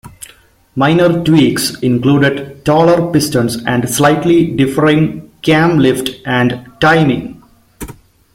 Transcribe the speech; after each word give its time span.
Minor 0.75 1.23
tweaks 1.23 1.75
included 1.81 2.65
taller 2.65 3.11
pistons 3.13 3.63
and 3.65 3.87
slightly 3.87 4.47
differing 4.47 5.29
cam 5.43 5.77
lift 5.77 6.09
and 6.25 6.67
timing. 6.79 7.43